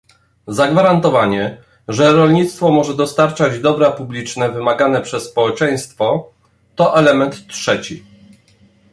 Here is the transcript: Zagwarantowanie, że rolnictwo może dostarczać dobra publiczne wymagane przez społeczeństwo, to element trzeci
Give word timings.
Zagwarantowanie, 0.47 1.57
że 1.87 2.11
rolnictwo 2.13 2.71
może 2.71 2.93
dostarczać 2.95 3.59
dobra 3.59 3.91
publiczne 3.91 4.49
wymagane 4.51 5.01
przez 5.01 5.23
społeczeństwo, 5.29 6.31
to 6.75 6.97
element 6.97 7.47
trzeci 7.47 8.03